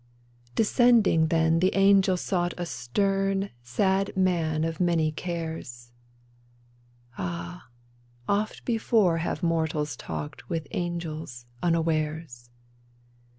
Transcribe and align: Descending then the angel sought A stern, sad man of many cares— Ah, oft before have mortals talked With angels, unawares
Descending 0.55 1.27
then 1.27 1.59
the 1.59 1.75
angel 1.75 2.17
sought 2.17 2.55
A 2.57 2.65
stern, 2.65 3.51
sad 3.61 4.17
man 4.17 4.63
of 4.63 4.79
many 4.79 5.11
cares— 5.11 5.91
Ah, 7.19 7.67
oft 8.27 8.65
before 8.65 9.19
have 9.19 9.43
mortals 9.43 9.95
talked 9.95 10.49
With 10.49 10.67
angels, 10.71 11.45
unawares 11.61 12.49